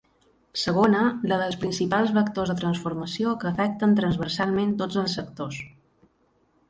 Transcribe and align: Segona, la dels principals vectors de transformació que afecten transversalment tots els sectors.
Segona, 0.59 1.01
la 1.31 1.37
dels 1.41 1.57
principals 1.63 2.13
vectors 2.15 2.53
de 2.53 2.57
transformació 2.61 3.35
que 3.43 3.51
afecten 3.53 3.95
transversalment 4.01 4.73
tots 4.81 4.99
els 5.03 5.19
sectors. 5.21 5.61